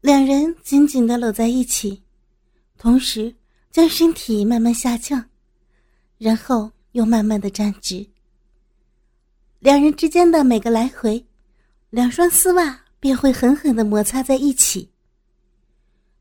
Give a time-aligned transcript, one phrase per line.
[0.00, 2.02] 两人紧紧的搂在一起，
[2.78, 3.34] 同时
[3.70, 5.22] 将身体慢慢下降，
[6.16, 8.08] 然后又慢慢的站直。
[9.58, 11.22] 两人之间的每个来回，
[11.90, 14.90] 两双丝袜便会狠狠的摩擦在一起。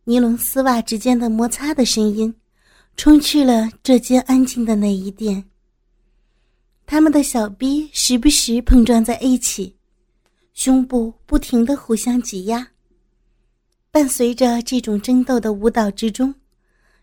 [0.04, 2.36] 尼龙丝袜之间的摩擦的声音，
[2.98, 5.46] 充斥了这间安静的内衣店。
[6.86, 9.77] 他们的小臂时不时碰撞在一起，
[10.54, 12.68] 胸部不停的互相挤压。
[13.92, 16.36] 伴随着这种争斗的舞蹈之中，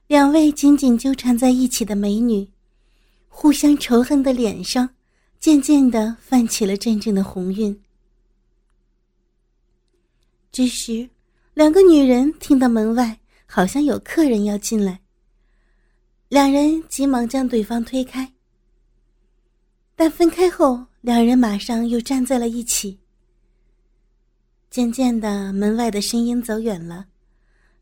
[0.07, 2.49] 两位紧紧纠缠在一起的美女，
[3.29, 4.91] 互相仇恨的脸上。
[5.39, 7.79] 渐渐的泛起了阵阵的红晕。
[10.51, 11.09] 这时，
[11.55, 15.03] 两个女人听到门外好像有客人要进来，
[16.31, 18.33] 两人急忙将对方推开。
[19.95, 22.99] 但分开后，两人马上又站在了一起。
[24.77, 27.07] 渐渐的，门外的声音走远了，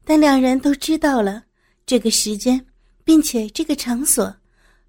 [0.04, 1.42] 但两人都知道了
[1.84, 2.64] 这个时间，
[3.02, 4.32] 并且这个场所，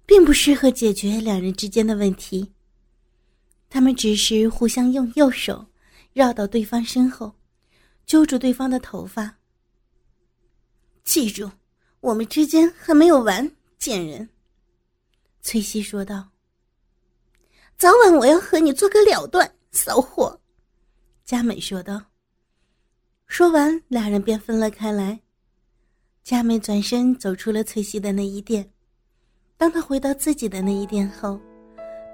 [0.06, 2.52] 并不适合解决两人之间的问题。
[3.68, 5.66] 他们只是互相用右手
[6.12, 7.34] 绕到对方身后，
[8.06, 9.38] 揪住对方的头发。
[11.02, 11.50] 记住，
[11.98, 13.50] 我们之间还没有完，
[13.80, 14.28] 贱人。”
[15.42, 16.28] 崔西说道。
[17.76, 20.38] “早晚我要和你做个了断，骚货。”
[21.26, 22.00] 佳美说道。
[23.26, 25.18] 说完，俩人便分了开来。
[26.22, 28.70] 佳美转身走出了翠西的内衣店。
[29.56, 31.40] 当她回到自己的内衣店后，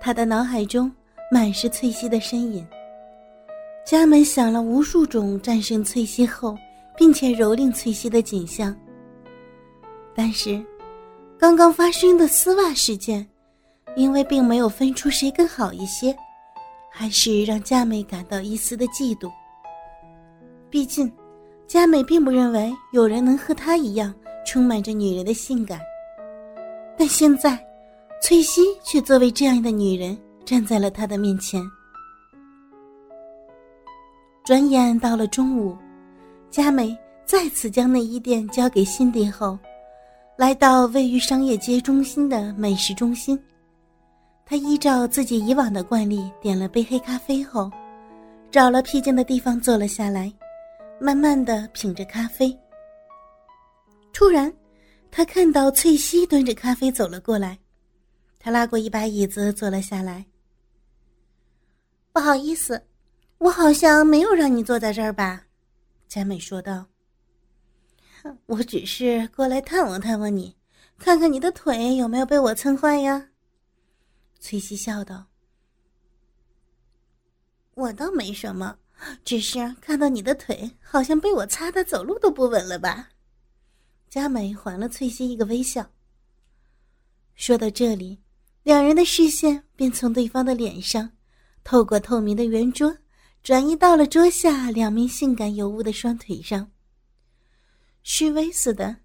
[0.01, 0.91] 她的脑海中。
[1.31, 2.67] 满是翠西的身影。
[3.87, 6.55] 佳美想了无数种战胜翠西后，
[6.95, 8.77] 并且蹂躏翠西的景象。
[10.15, 10.63] 但是，
[11.39, 13.27] 刚刚发生的丝袜事件，
[13.97, 16.15] 因为并没有分出谁更好一些，
[16.93, 19.29] 还是让佳美感到一丝的嫉妒。
[20.71, 21.11] 毕竟，
[21.67, 24.15] 佳美并不认为有人能和她一样
[24.47, 25.81] 充满着女人的性感。
[26.97, 27.59] 但现在，
[28.21, 30.17] 翠西却作为这样的女人。
[30.45, 31.63] 站在了他的面前。
[34.45, 35.77] 转眼到了中午，
[36.51, 39.57] 佳美再次将内衣店交给辛迪后，
[40.37, 43.41] 来到位于商业街中心的美食中心。
[44.45, 47.71] 他依照自己以往的惯例点了杯黑咖啡后，
[48.51, 50.33] 找了僻静的地方坐了下来，
[51.01, 52.55] 慢慢的品着咖啡。
[54.13, 54.53] 突然，
[55.11, 57.59] 他看到翠西端着咖啡走了过来，
[58.39, 60.27] 他拉过一把椅子坐了下来。
[62.13, 62.83] 不好意思，
[63.39, 65.45] 我好像没有让你坐在这儿吧？
[66.09, 66.85] 佳美说道。
[68.47, 70.55] 我只是过来探望探望你，
[70.99, 73.29] 看看你的腿有没有被我蹭坏呀。
[74.43, 75.25] 崔西笑道。
[77.75, 78.77] 我倒没什么，
[79.25, 83.11] 只是看到你的腿好像被我擦的走路都不稳了吧？
[84.11, 85.89] 佳美还了翠西一个微笑。
[87.37, 88.21] 说到这里，
[88.65, 91.13] 两人的视线便从对方的脸上。
[91.63, 92.99] 透过透明的圆桌，
[93.45, 96.69] 转移到了桌下两名性感尤物的双腿上。
[98.03, 98.97] 虚微似的，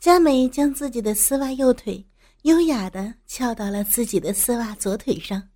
[0.00, 2.04] 佳美将自己的丝袜右腿
[2.44, 5.48] 优雅的翘到了自己的丝袜左腿上，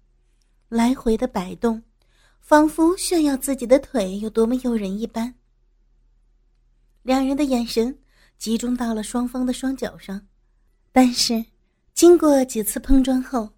[0.70, 1.82] 来回的摆动，
[2.40, 5.34] 仿佛炫耀自己的腿有多么诱人一般。
[7.02, 7.94] 两人的眼神
[8.38, 10.26] 集中到了双方的双脚上，
[10.90, 11.44] 但是
[11.92, 13.48] 经过几次碰撞后。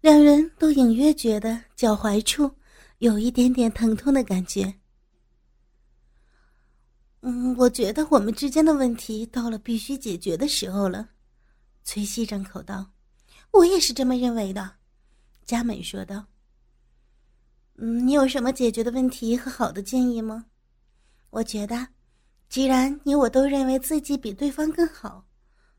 [0.00, 2.48] 两人都隐约觉得脚踝处
[2.98, 4.72] 有一点点疼痛的感觉。
[7.22, 11.08] 嗯，我觉得我们之间的问题到了必须解决的时候了。
[11.88, 12.90] 崔西张口道
[13.50, 14.72] ：“我也是这么认为的。”
[15.46, 16.26] 佳美说道
[17.80, 20.44] ：“嗯，你有什么解决的问题和好的建议吗？”
[21.32, 21.88] 我觉得，
[22.50, 25.24] 既然你我都认为自己比对方更好，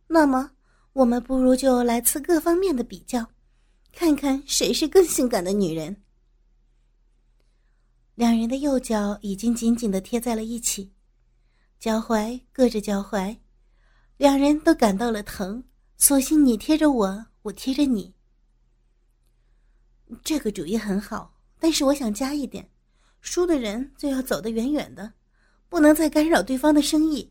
[0.07, 0.49] 那么
[0.93, 3.23] 我们不如就来次各方面的比较。
[3.91, 5.95] 看看谁是更性感的女人。
[8.15, 10.91] 两人的右脚已经紧紧的贴在了一起，
[11.79, 13.38] 脚踝硌着脚踝，
[14.17, 15.63] 两人都感到了疼，
[16.01, 18.16] 索性你贴着我，我贴着你。
[20.24, 22.68] 这个主意很好，但是我想加一点，
[23.19, 25.13] 输的人就要走得远远的，
[25.68, 27.30] 不能再干扰对方的生意。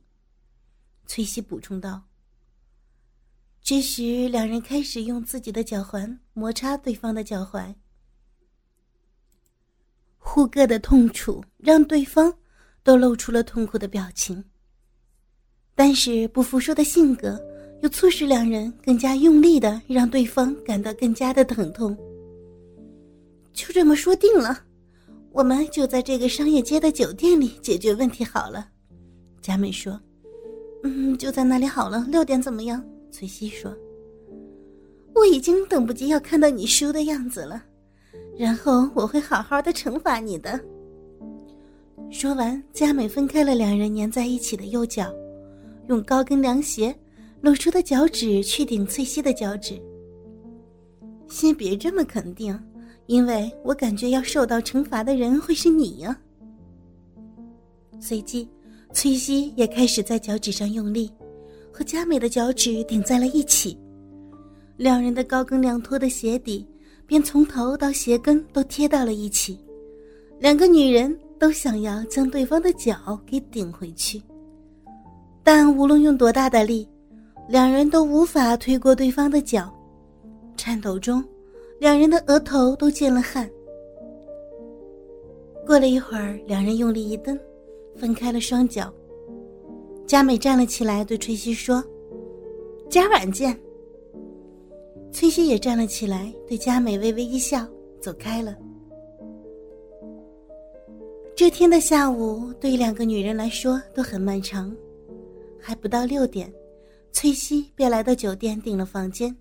[1.07, 2.05] 崔西补充道。
[3.63, 7.75] 这时，两人开始用自己的脚环摩擦对方的脚踝，
[10.19, 12.39] 互硌的痛楚让对方
[12.83, 14.45] 都露出了痛苦的表情。
[15.75, 17.41] 但是不服输的性格
[17.81, 21.97] 又促使两人更加用力的让对方感到更加的疼痛。
[23.53, 24.59] 就这么说定了，
[25.33, 28.69] 我们就在这个商业街的酒店里解决问题好了。
[29.41, 30.01] 佳美说
[30.85, 32.07] ：“嗯，就在那里好了。
[32.09, 33.75] 六点怎么样？”翠西说
[35.15, 37.65] ：“我已经等不及要看到你输的样子了，
[38.37, 40.61] 然后我会好好的惩罚你的。”
[42.11, 45.13] 说完，佳美分开了两人粘在一起的右脚，
[45.89, 46.95] 用高跟凉鞋
[47.41, 49.81] 露出的脚趾去顶翠西的脚趾。
[51.29, 52.59] 先别这么肯定，
[53.07, 56.19] 因为我感觉要受到惩罚的人会是你呀。
[58.01, 58.49] 随即，
[58.93, 61.11] 翠西也开始在脚趾上用力，
[61.73, 63.79] 和佳美的脚趾顶在了一起，
[64.77, 66.67] 两人的高跟凉拖的鞋底
[67.07, 69.59] 便从头到鞋跟都贴到了一起，
[70.39, 74.23] 两个女人都想要将对方的脚给顶回去，
[75.43, 76.89] 但无论用多大的力，
[77.49, 79.73] 两人都无法推过对方的脚。
[80.57, 81.25] 颤抖中，
[81.79, 83.49] 两人的额头都见了汗。
[85.67, 87.39] 过了一会儿，两人用力一蹬，
[87.97, 88.93] 分开了双脚。
[90.07, 91.83] 佳美站了起来，对崔西说
[92.91, 93.59] ：“今晚见。”
[95.13, 97.67] 崔西也站了起来，对佳美微微一笑，
[98.01, 98.57] 走开了。
[101.37, 104.75] 这天的下午对两个女人来说都很漫长，
[105.59, 106.53] 还不到六点，
[107.19, 109.37] 崔西便来到酒店订了房间。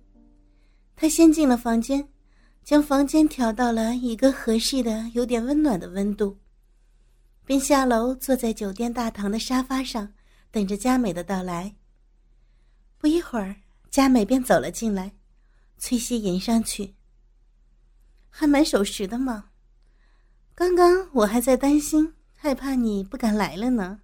[0.96, 2.08] 他先进了房间，
[2.64, 6.36] 将房间调到了一个合适的、有点温暖的温度，
[7.44, 10.12] 便下楼坐在酒店大堂的沙发上，
[10.50, 11.76] 等着佳美的到来。
[12.98, 13.54] 不一会儿，
[13.92, 15.12] 佳美便走了进来，
[15.78, 16.96] 崔西迎上去。
[18.28, 19.50] 还蛮守时的嘛。
[20.56, 24.00] 刚刚我还在担心，害怕你不敢来了呢。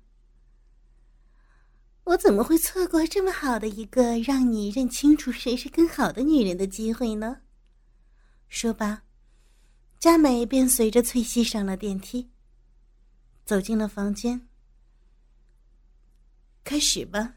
[2.04, 7.38] 我怎么会错过这么好的一个让你认清楚谁是更好的女人的机会呢？
[8.48, 9.02] 说罢，
[9.98, 12.28] 佳美便随着翠西上了电梯，
[13.46, 14.48] 走进了房间。
[16.62, 17.34] 开始吧，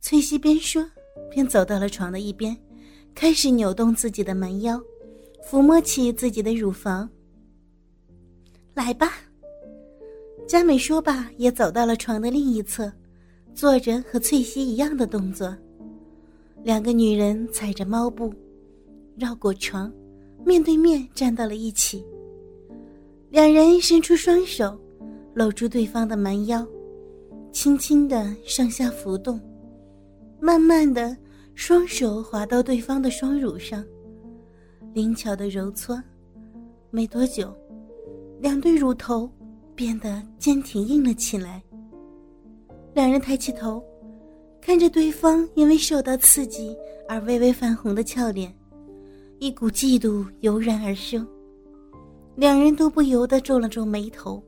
[0.00, 0.90] 翠西边说
[1.30, 2.56] 边走到了床的一边，
[3.14, 4.82] 开始扭动自己的蛮腰，
[5.44, 7.08] 抚摸起自己的乳房。
[8.74, 9.12] 来吧，
[10.48, 12.92] 佳美说罢，也走到了床的另一侧。
[13.54, 15.54] 做着和翠西一样的动作，
[16.62, 18.32] 两个女人踩着猫步，
[19.16, 19.92] 绕过床，
[20.44, 22.04] 面对面站到了一起。
[23.30, 24.78] 两人伸出双手，
[25.34, 26.66] 搂住对方的蛮腰，
[27.50, 29.40] 轻轻的上下浮动，
[30.40, 31.16] 慢慢的，
[31.54, 33.84] 双手滑到对方的双乳上，
[34.92, 36.02] 灵巧的揉搓。
[36.90, 37.54] 没多久，
[38.40, 39.30] 两对乳头
[39.74, 41.62] 变得坚挺硬了起来。
[42.94, 43.82] 两人抬起头，
[44.60, 46.76] 看着对方因为受到刺激
[47.08, 48.54] 而微微泛红的俏脸，
[49.38, 51.26] 一股嫉妒油然而生。
[52.36, 54.42] 两人都不由得皱了皱眉头，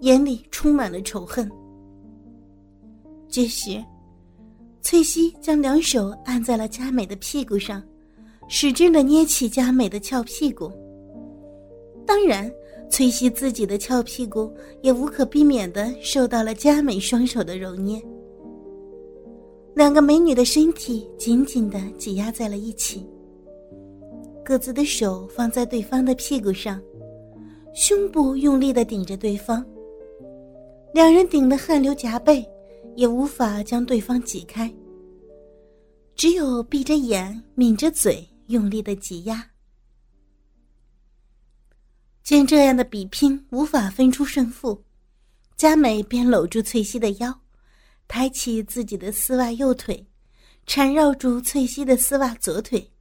[0.00, 1.50] 眼里充满了仇恨。
[3.28, 3.82] 这时，
[4.82, 7.82] 翠西将两手按在了佳美的屁股上，
[8.48, 10.70] 使劲的捏起佳美的翘屁股。
[12.08, 12.50] 当然。
[12.90, 14.50] 崔西自己的翘屁股
[14.80, 18.02] 也无可避免的受到了佳美双手的揉捏，
[19.74, 23.06] 两个美女的身体紧紧的挤压在了一起，
[24.42, 26.80] 各自的手放在对方的屁股上，
[27.74, 29.62] 胸部用力的顶着对方。
[30.94, 32.42] 两人顶得汗流浃背，
[32.96, 34.74] 也无法将对方挤开，
[36.14, 39.44] 只有闭着眼、抿着嘴，用力的挤压。
[42.28, 44.84] 见这样的比拼无法分出胜负，
[45.56, 47.40] 佳美便搂住翠西的腰，
[48.06, 50.06] 抬起自己的丝袜右腿，
[50.66, 52.92] 缠绕住翠西的丝袜左腿，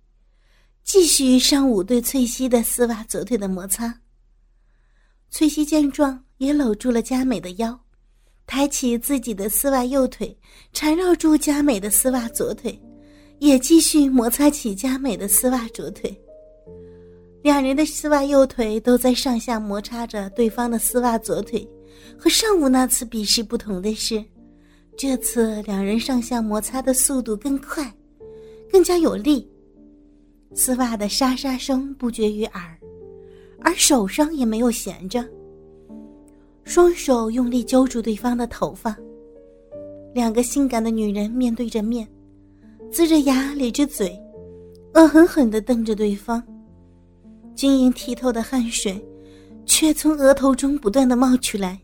[0.81, 4.00] 继续上午对翠西的丝袜左腿的摩擦。
[5.29, 7.77] 翠西见状，也搂住了佳美的腰，
[8.46, 10.39] 抬起自己的丝袜右腿，
[10.72, 12.81] 缠绕住佳美的丝袜左腿，
[13.39, 16.17] 也继续摩擦起佳美的丝袜左腿。
[17.47, 21.65] 两人的丝袜右腿都在上下摩擦着对方的丝袜左腿，
[22.17, 24.21] 和上午那次比试不同的是，
[24.97, 27.89] 这次两人上下摩擦的速度更快，
[28.69, 29.49] 更加有力。
[30.55, 32.77] 丝袜的沙沙声不绝于耳，
[33.61, 35.25] 而手上也没有闲着。
[36.65, 38.93] 双手用力揪住对方的头发，
[40.13, 42.05] 两个性感的女人面对着面，
[42.91, 44.21] 龇着牙咧着嘴，
[44.95, 46.43] 恶狠狠地瞪着对方。
[47.57, 49.03] 晶莹剔透的汗水，
[49.65, 51.77] 却从额头中不断的冒出来。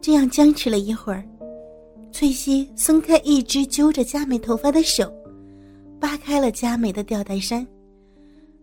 [0.00, 1.24] 这样僵持了一会儿，
[2.12, 5.12] 翠西松开一只揪着佳美头发的手，
[5.98, 7.66] 扒开了佳美的吊带衫。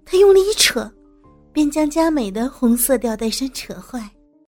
[0.05, 0.89] 她用力一扯，
[1.51, 4.09] 便将佳美的红色吊带衫扯坏。